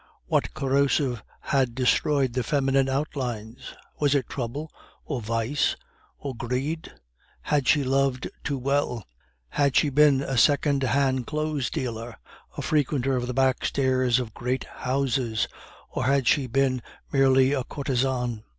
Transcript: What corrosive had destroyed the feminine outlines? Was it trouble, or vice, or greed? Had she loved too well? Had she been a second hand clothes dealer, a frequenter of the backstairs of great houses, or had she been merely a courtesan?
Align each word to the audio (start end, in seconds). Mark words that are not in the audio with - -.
What 0.25 0.55
corrosive 0.55 1.21
had 1.41 1.75
destroyed 1.75 2.33
the 2.33 2.41
feminine 2.41 2.89
outlines? 2.89 3.75
Was 3.99 4.15
it 4.15 4.27
trouble, 4.27 4.71
or 5.05 5.21
vice, 5.21 5.75
or 6.17 6.35
greed? 6.35 6.91
Had 7.41 7.67
she 7.67 7.83
loved 7.83 8.27
too 8.43 8.57
well? 8.57 9.05
Had 9.49 9.75
she 9.75 9.91
been 9.91 10.23
a 10.23 10.39
second 10.39 10.81
hand 10.81 11.27
clothes 11.27 11.69
dealer, 11.69 12.15
a 12.57 12.63
frequenter 12.63 13.15
of 13.15 13.27
the 13.27 13.35
backstairs 13.35 14.17
of 14.17 14.33
great 14.33 14.63
houses, 14.63 15.47
or 15.91 16.05
had 16.05 16.27
she 16.27 16.47
been 16.47 16.81
merely 17.11 17.53
a 17.53 17.63
courtesan? 17.63 18.43